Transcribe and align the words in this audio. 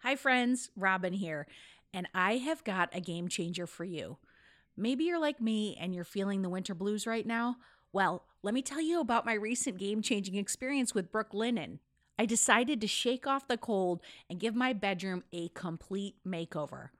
Hi, 0.00 0.14
friends. 0.14 0.70
Robin 0.76 1.14
here. 1.14 1.46
And 1.92 2.06
I 2.14 2.36
have 2.36 2.62
got 2.64 2.94
a 2.94 3.00
game 3.00 3.28
changer 3.28 3.66
for 3.66 3.84
you. 3.84 4.18
Maybe 4.76 5.04
you're 5.04 5.18
like 5.18 5.40
me 5.40 5.76
and 5.80 5.94
you're 5.94 6.04
feeling 6.04 6.42
the 6.42 6.50
winter 6.50 6.74
blues 6.74 7.06
right 7.06 7.26
now. 7.26 7.56
Well, 7.92 8.24
let 8.42 8.52
me 8.52 8.60
tell 8.60 8.80
you 8.80 9.00
about 9.00 9.24
my 9.24 9.32
recent 9.32 9.78
game 9.78 10.02
changing 10.02 10.34
experience 10.34 10.94
with 10.94 11.10
Brooklinen. 11.10 11.78
I 12.18 12.26
decided 12.26 12.80
to 12.82 12.86
shake 12.86 13.26
off 13.26 13.48
the 13.48 13.56
cold 13.56 14.02
and 14.28 14.38
give 14.38 14.54
my 14.54 14.74
bedroom 14.74 15.24
a 15.32 15.48
complete 15.48 16.16
makeover. 16.26 16.90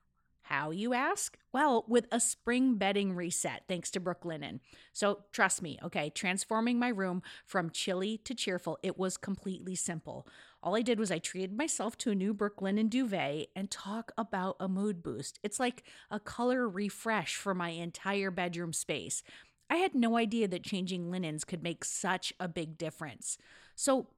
How, 0.43 0.71
you 0.71 0.95
ask? 0.95 1.37
Well, 1.53 1.85
with 1.89 2.07
a 2.13 2.21
spring 2.21 2.77
bedding 2.77 3.15
reset, 3.15 3.65
thanks 3.67 3.91
to 3.91 4.01
Brooklinen. 4.01 4.61
So 4.93 5.25
trust 5.33 5.61
me, 5.61 5.77
okay, 5.83 6.09
transforming 6.11 6.79
my 6.79 6.89
room 6.89 7.23
from 7.45 7.71
chilly 7.71 8.19
to 8.19 8.33
cheerful, 8.33 8.79
it 8.83 8.97
was 8.97 9.17
completely 9.17 9.75
simple. 9.75 10.27
All 10.67 10.75
I 10.75 10.83
did 10.83 10.98
was 10.98 11.12
I 11.12 11.21
treated 11.21 11.57
myself 11.57 11.96
to 11.99 12.11
a 12.11 12.14
new 12.17 12.35
Brooklyn 12.35 12.75
Brooklinen 12.75 12.91
duvet 12.91 13.51
and 13.55 13.71
talk 13.71 14.11
about 14.19 14.57
a 14.59 14.67
mood 14.67 15.00
boost. 15.00 15.39
It's 15.45 15.61
like 15.61 15.85
a 16.11 16.18
color 16.18 16.68
refresh 16.68 17.36
for 17.36 17.54
my 17.54 17.68
entire 17.68 18.32
bedroom 18.32 18.73
space. 18.73 19.23
I 19.71 19.76
had 19.76 19.95
no 19.95 20.17
idea 20.17 20.49
that 20.49 20.64
changing 20.64 21.09
linens 21.09 21.45
could 21.45 21.63
make 21.63 21.85
such 21.85 22.32
a 22.40 22.49
big 22.49 22.76
difference. 22.79 23.39
So 23.76 24.09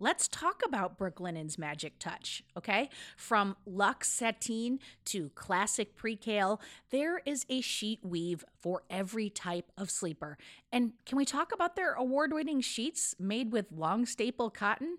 Let's 0.00 0.26
talk 0.26 0.62
about 0.66 0.98
Brooklinen's 0.98 1.56
magic 1.56 2.00
touch, 2.00 2.42
okay? 2.56 2.90
From 3.16 3.56
luxe 3.64 4.10
sateen 4.10 4.80
to 5.06 5.30
classic 5.36 5.96
percale, 5.96 6.60
there 6.90 7.22
is 7.24 7.46
a 7.48 7.60
sheet 7.60 8.00
weave 8.02 8.44
for 8.60 8.82
every 8.90 9.30
type 9.30 9.70
of 9.78 9.92
sleeper. 9.92 10.36
And 10.72 10.94
can 11.06 11.16
we 11.16 11.24
talk 11.24 11.52
about 11.52 11.76
their 11.76 11.94
award 11.94 12.32
winning 12.32 12.60
sheets 12.60 13.14
made 13.20 13.52
with 13.52 13.70
long 13.70 14.04
staple 14.04 14.50
cotton? 14.50 14.98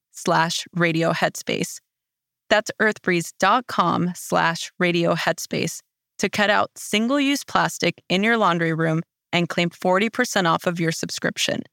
slash 0.23 0.65
radio 0.73 1.11
headspace. 1.11 1.79
That's 2.49 2.71
earthbreeze.com 2.81 4.11
slash 4.15 4.71
radio 4.77 5.15
headspace 5.15 5.79
to 6.19 6.29
cut 6.29 6.49
out 6.49 6.69
single 6.75 7.19
use 7.19 7.43
plastic 7.43 8.03
in 8.09 8.23
your 8.23 8.37
laundry 8.37 8.73
room 8.73 9.01
and 9.33 9.49
claim 9.49 9.69
40% 9.69 10.45
off 10.45 10.67
of 10.67 10.79
your 10.79 10.91
subscription. 10.91 11.63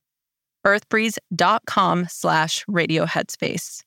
earthbreeze.com 0.67 2.07
slash 2.09 2.65
radio 2.69 3.05
headspace. 3.07 3.83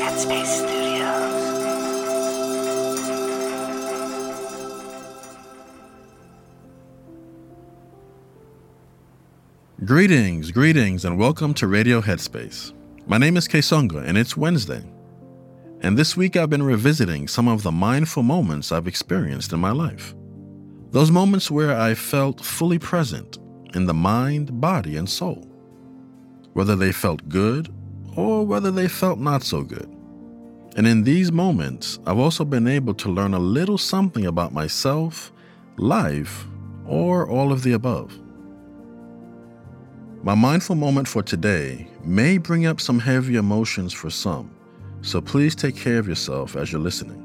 Headspace 0.00 0.73
Greetings, 9.84 10.50
greetings, 10.50 11.04
and 11.04 11.18
welcome 11.18 11.52
to 11.52 11.66
Radio 11.66 12.00
Headspace. 12.00 12.72
My 13.06 13.18
name 13.18 13.36
is 13.36 13.46
Kessonga, 13.46 14.02
and 14.06 14.16
it's 14.16 14.34
Wednesday. 14.34 14.82
And 15.80 15.98
this 15.98 16.16
week 16.16 16.36
I've 16.36 16.48
been 16.48 16.62
revisiting 16.62 17.28
some 17.28 17.48
of 17.48 17.64
the 17.64 17.72
mindful 17.72 18.22
moments 18.22 18.72
I've 18.72 18.86
experienced 18.86 19.52
in 19.52 19.58
my 19.58 19.72
life. 19.72 20.14
Those 20.92 21.10
moments 21.10 21.50
where 21.50 21.76
I 21.76 21.92
felt 21.94 22.42
fully 22.42 22.78
present 22.78 23.36
in 23.74 23.84
the 23.84 23.92
mind, 23.92 24.58
body, 24.58 24.96
and 24.96 25.10
soul. 25.10 25.46
Whether 26.54 26.76
they 26.76 26.92
felt 26.92 27.28
good 27.28 27.68
or 28.16 28.46
whether 28.46 28.70
they 28.70 28.88
felt 28.88 29.18
not 29.18 29.42
so 29.42 29.62
good. 29.62 29.92
And 30.76 30.86
in 30.86 31.02
these 31.02 31.30
moments, 31.30 31.98
I've 32.06 32.18
also 32.18 32.46
been 32.46 32.68
able 32.68 32.94
to 32.94 33.10
learn 33.10 33.34
a 33.34 33.38
little 33.38 33.76
something 33.76 34.24
about 34.24 34.54
myself, 34.54 35.30
life, 35.76 36.46
or 36.86 37.28
all 37.28 37.52
of 37.52 37.64
the 37.64 37.72
above. 37.72 38.18
My 40.24 40.34
mindful 40.34 40.76
moment 40.76 41.06
for 41.06 41.22
today 41.22 41.86
may 42.02 42.38
bring 42.38 42.64
up 42.64 42.80
some 42.80 42.98
heavy 42.98 43.36
emotions 43.36 43.92
for 43.92 44.08
some, 44.08 44.50
so 45.02 45.20
please 45.20 45.54
take 45.54 45.76
care 45.76 45.98
of 45.98 46.08
yourself 46.08 46.56
as 46.56 46.72
you're 46.72 46.80
listening. 46.80 47.20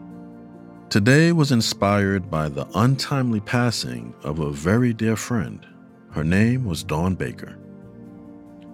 Today 0.90 1.32
was 1.32 1.54
inspired 1.54 2.30
by 2.30 2.50
the 2.50 2.68
untimely 2.76 3.40
passing 3.40 4.14
of 4.22 4.40
a 4.40 4.52
very 4.52 4.92
dear 4.92 5.16
friend. 5.16 5.66
Her 6.12 6.26
name 6.26 6.66
was 6.66 6.84
Dawn 6.84 7.16
Baker. 7.16 7.58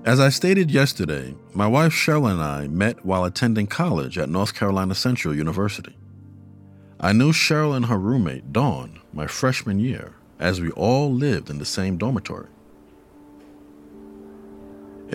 As 0.05 0.19
I 0.19 0.29
stated 0.29 0.71
yesterday, 0.71 1.35
my 1.53 1.67
wife 1.67 1.93
Cheryl 1.93 2.31
and 2.31 2.41
I 2.41 2.67
met 2.67 3.05
while 3.05 3.25
attending 3.25 3.67
college 3.67 4.17
at 4.17 4.27
North 4.27 4.55
Carolina 4.55 4.95
Central 4.95 5.35
University. 5.35 5.95
I 6.99 7.13
knew 7.13 7.31
Cheryl 7.31 7.75
and 7.75 7.85
her 7.85 7.99
roommate, 7.99 8.51
Dawn, 8.51 8.99
my 9.13 9.27
freshman 9.27 9.77
year, 9.77 10.15
as 10.39 10.61
we 10.61 10.71
all 10.71 11.13
lived 11.13 11.51
in 11.51 11.59
the 11.59 11.65
same 11.65 11.97
dormitory. 11.97 12.47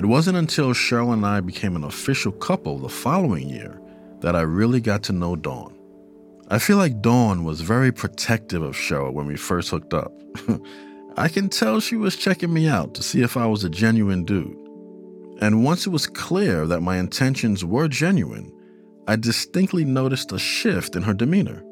It 0.00 0.06
wasn't 0.06 0.38
until 0.38 0.72
Cheryl 0.72 1.12
and 1.12 1.26
I 1.26 1.40
became 1.40 1.76
an 1.76 1.84
official 1.84 2.32
couple 2.32 2.78
the 2.78 2.88
following 2.88 3.50
year 3.50 3.78
that 4.20 4.34
I 4.34 4.40
really 4.40 4.80
got 4.80 5.02
to 5.02 5.12
know 5.12 5.36
Dawn. 5.36 5.76
I 6.48 6.58
feel 6.58 6.78
like 6.78 7.02
Dawn 7.02 7.44
was 7.44 7.60
very 7.60 7.92
protective 7.92 8.62
of 8.62 8.74
Cheryl 8.74 9.12
when 9.12 9.26
we 9.26 9.36
first 9.36 9.68
hooked 9.68 9.92
up. 9.92 10.18
I 11.18 11.28
can 11.28 11.50
tell 11.50 11.80
she 11.80 11.96
was 11.96 12.16
checking 12.16 12.50
me 12.50 12.66
out 12.66 12.94
to 12.94 13.02
see 13.02 13.20
if 13.20 13.36
I 13.36 13.44
was 13.44 13.62
a 13.62 13.68
genuine 13.68 14.24
dude. 14.24 14.56
And 15.42 15.64
once 15.64 15.86
it 15.86 15.90
was 15.90 16.06
clear 16.06 16.66
that 16.66 16.80
my 16.80 16.96
intentions 16.96 17.62
were 17.62 17.86
genuine, 17.86 18.50
I 19.06 19.16
distinctly 19.16 19.84
noticed 19.84 20.32
a 20.32 20.38
shift 20.38 20.96
in 20.96 21.02
her 21.02 21.12
demeanor. 21.12 21.62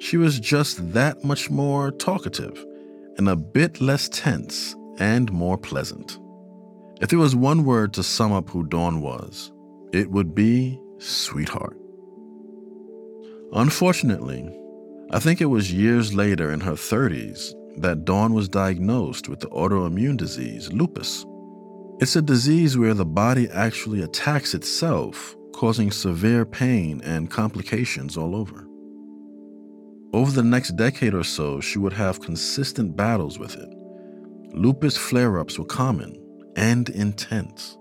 She 0.00 0.16
was 0.16 0.40
just 0.40 0.92
that 0.92 1.22
much 1.22 1.50
more 1.50 1.92
talkative 1.92 2.66
and 3.16 3.28
a 3.28 3.36
bit 3.36 3.80
less 3.80 4.08
tense 4.08 4.74
and 4.98 5.30
more 5.30 5.56
pleasant. 5.56 6.18
If 7.00 7.08
there 7.08 7.18
was 7.18 7.34
one 7.34 7.64
word 7.64 7.94
to 7.94 8.02
sum 8.02 8.30
up 8.30 8.50
who 8.50 8.62
Dawn 8.62 9.00
was, 9.00 9.52
it 9.90 10.10
would 10.10 10.34
be 10.34 10.78
sweetheart. 10.98 11.78
Unfortunately, 13.54 14.54
I 15.10 15.18
think 15.18 15.40
it 15.40 15.46
was 15.46 15.72
years 15.72 16.12
later 16.12 16.52
in 16.52 16.60
her 16.60 16.74
30s 16.74 17.54
that 17.78 18.04
Dawn 18.04 18.34
was 18.34 18.50
diagnosed 18.50 19.30
with 19.30 19.40
the 19.40 19.48
autoimmune 19.48 20.18
disease 20.18 20.70
lupus. 20.74 21.24
It's 22.00 22.16
a 22.16 22.22
disease 22.22 22.76
where 22.76 22.92
the 22.92 23.06
body 23.06 23.48
actually 23.48 24.02
attacks 24.02 24.52
itself, 24.52 25.34
causing 25.54 25.90
severe 25.90 26.44
pain 26.44 27.00
and 27.02 27.30
complications 27.30 28.18
all 28.18 28.36
over. 28.36 28.66
Over 30.12 30.32
the 30.32 30.42
next 30.42 30.76
decade 30.76 31.14
or 31.14 31.24
so, 31.24 31.62
she 31.62 31.78
would 31.78 31.94
have 31.94 32.20
consistent 32.20 32.94
battles 32.94 33.38
with 33.38 33.56
it. 33.56 33.70
Lupus 34.52 34.98
flare 34.98 35.38
ups 35.38 35.58
were 35.58 35.64
common 35.64 36.19
and 36.56 36.88
intense. 36.88 37.78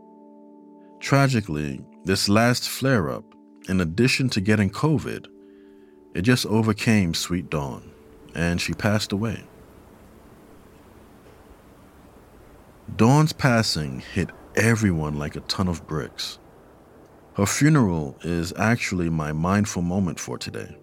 Tragically, 0.99 1.81
this 2.05 2.29
last 2.29 2.67
flare 2.67 3.09
up, 3.09 3.23
in 3.67 3.81
addition 3.81 4.29
to 4.29 4.41
getting 4.41 4.69
COVID, 4.69 5.27
it 6.15 6.21
just 6.23 6.45
overcame 6.45 7.13
Sweet 7.13 7.49
Dawn, 7.49 7.91
and 8.35 8.59
she 8.59 8.73
passed 8.73 9.11
away. 9.11 9.43
Dawn's 12.95 13.33
passing 13.33 13.99
hit 14.13 14.29
everyone 14.55 15.17
like 15.17 15.35
a 15.35 15.41
ton 15.41 15.67
of 15.67 15.87
bricks. 15.87 16.39
Her 17.35 17.45
funeral 17.45 18.17
is 18.23 18.51
actually 18.57 19.09
my 19.09 19.31
mindful 19.31 19.81
moment 19.81 20.19
for 20.19 20.37
today. 20.37 20.75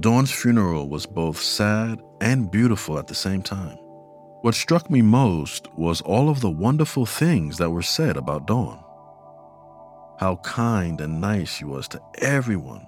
Dawn's 0.00 0.32
funeral 0.32 0.88
was 0.88 1.06
both 1.06 1.38
sad 1.40 2.00
and 2.20 2.50
beautiful 2.50 2.98
at 2.98 3.06
the 3.06 3.14
same 3.14 3.42
time. 3.42 3.78
What 4.42 4.54
struck 4.54 4.88
me 4.88 5.02
most 5.02 5.68
was 5.76 6.00
all 6.00 6.30
of 6.30 6.40
the 6.40 6.48
wonderful 6.50 7.04
things 7.04 7.58
that 7.58 7.68
were 7.68 7.82
said 7.82 8.16
about 8.16 8.46
Dawn. 8.46 8.82
How 10.18 10.36
kind 10.36 10.98
and 11.02 11.20
nice 11.20 11.52
she 11.52 11.66
was 11.66 11.86
to 11.88 12.00
everyone, 12.18 12.86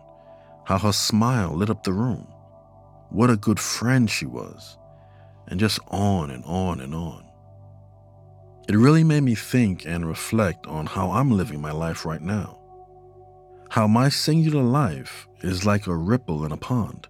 how 0.64 0.78
her 0.78 0.93
smile 0.93 1.54
lit 1.54 1.69
up 1.69 1.84
the 1.84 1.93
room, 1.93 2.26
what 3.10 3.28
a 3.28 3.37
good 3.37 3.60
friend 3.60 4.10
she 4.10 4.25
was, 4.25 4.78
and 5.46 5.60
just 5.60 5.78
on 5.88 6.31
and 6.31 6.43
on 6.46 6.81
and 6.81 6.94
on. 6.94 7.22
It 8.66 8.76
really 8.76 9.05
made 9.05 9.22
me 9.22 9.34
think 9.34 9.84
and 9.84 10.08
reflect 10.08 10.66
on 10.66 10.87
how 10.87 11.10
I'm 11.10 11.31
living 11.31 11.60
my 11.60 11.72
life 11.72 12.06
right 12.06 12.22
now. 12.22 12.58
How 13.69 13.87
my 13.87 14.08
singular 14.08 14.62
life 14.62 15.28
is 15.43 15.66
like 15.66 15.87
a 15.87 15.94
ripple 15.94 16.46
in 16.46 16.52
a 16.52 16.56
pond, 16.56 17.08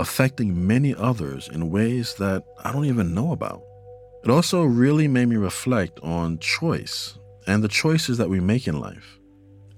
affecting 0.00 0.66
many 0.66 0.96
others 0.96 1.46
in 1.46 1.70
ways 1.70 2.14
that 2.14 2.42
I 2.64 2.72
don't 2.72 2.86
even 2.86 3.14
know 3.14 3.30
about. 3.30 3.62
It 4.24 4.30
also 4.30 4.62
really 4.62 5.08
made 5.08 5.26
me 5.26 5.36
reflect 5.36 6.00
on 6.00 6.38
choice 6.38 7.18
and 7.46 7.62
the 7.62 7.68
choices 7.68 8.18
that 8.18 8.28
we 8.28 8.40
make 8.40 8.66
in 8.66 8.80
life. 8.80 9.18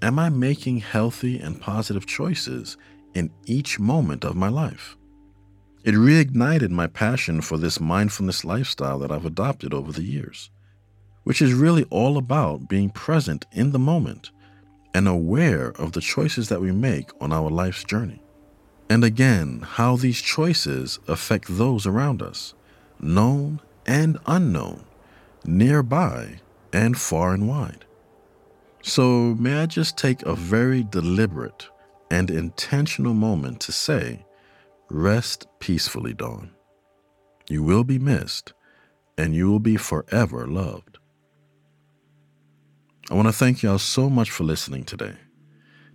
Am 0.02 0.19
I 0.19 0.28
making 0.31 0.78
healthy 0.78 1.38
and 1.38 1.60
positive 1.60 2.06
choices 2.06 2.76
in 3.14 3.31
each 3.46 3.78
moment 3.78 4.25
of 4.25 4.34
my 4.34 4.48
life? 4.48 4.96
It 5.84 5.94
reignited 5.94 6.70
my 6.70 6.87
passion 6.87 7.40
for 7.40 7.58
this 7.58 7.81
mindfulness 7.81 8.44
lifestyle 8.44 8.98
that 8.98 9.12
I've 9.12 9.26
adopted 9.26 9.72
over 9.72 9.92
the 9.92 10.02
years, 10.02 10.50
which 11.25 11.40
is 11.40 11.52
really 11.52 11.84
all 11.90 12.19
about 12.19 12.69
being 12.69 12.90
present 12.90 13.46
in 13.52 13.72
the 13.72 13.78
moment 13.78 14.31
and 14.94 15.06
aware 15.06 15.69
of 15.69 15.93
the 15.93 16.00
choices 16.00 16.48
that 16.48 16.60
we 16.60 16.72
make 16.72 17.10
on 17.20 17.32
our 17.32 17.48
life's 17.50 17.84
journey. 17.84 18.22
And 18.88 19.04
again, 19.04 19.60
how 19.64 19.96
these 19.96 20.20
choices 20.20 20.98
affect 21.06 21.46
those 21.48 21.86
around 21.86 22.22
us, 22.22 22.54
known 22.98 23.60
and 23.87 24.19
unknown, 24.27 24.85
nearby 25.44 26.41
and 26.73 26.99
far 26.99 27.35
and 27.35 27.49
wide. 27.49 27.85
So, 28.82 29.35
may 29.38 29.61
I 29.61 29.67
just 29.67 29.99
take 29.99 30.23
a 30.23 30.35
very 30.35 30.82
deliberate 30.82 31.69
and 32.11 32.31
intentional 32.31 33.15
moment 33.15 33.61
to 33.61 33.73
say, 33.73 34.25
Rest 34.88 35.47
peacefully, 35.61 36.15
Dawn. 36.15 36.50
You 37.49 37.62
will 37.62 37.85
be 37.85 37.99
missed, 37.99 38.53
and 39.19 39.35
you 39.35 39.50
will 39.50 39.61
be 39.61 39.77
forever 39.77 40.47
loved. 40.47 40.99
I 43.11 43.15
want 43.15 43.29
to 43.29 43.32
thank 43.32 43.62
y'all 43.62 43.79
so 43.79 44.09
much 44.09 44.31
for 44.31 44.44
listening 44.44 44.85
today. 44.85 45.15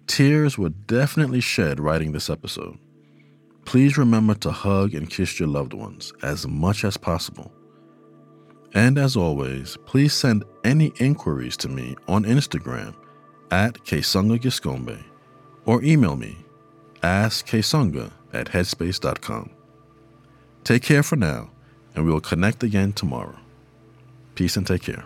Tears 0.05 0.57
were 0.57 0.69
definitely 0.69 1.41
shed 1.41 1.79
writing 1.79 2.11
this 2.11 2.29
episode. 2.29 2.77
Please 3.65 3.97
remember 3.97 4.35
to 4.35 4.51
hug 4.51 4.93
and 4.93 5.09
kiss 5.09 5.39
your 5.39 5.49
loved 5.49 5.73
ones 5.73 6.13
as 6.21 6.47
much 6.47 6.83
as 6.83 6.97
possible. 6.97 7.51
And 8.75 8.97
as 8.97 9.15
always, 9.15 9.77
please 9.85 10.13
send 10.13 10.43
any 10.65 10.91
inquiries 10.97 11.55
to 11.57 11.69
me 11.69 11.95
on 12.09 12.25
Instagram 12.25 12.93
at 13.49 13.75
Kessonga 13.85 14.37
Giscombe 14.37 15.01
or 15.65 15.81
email 15.81 16.17
me 16.17 16.37
askkessonga 17.01 18.11
at 18.33 18.47
headspace.com. 18.47 19.49
Take 20.65 20.83
care 20.83 21.03
for 21.03 21.15
now, 21.15 21.51
and 21.95 22.05
we 22.05 22.11
will 22.11 22.19
connect 22.19 22.63
again 22.63 22.91
tomorrow. 22.91 23.37
Peace 24.35 24.57
and 24.57 24.67
take 24.67 24.81
care. 24.81 25.05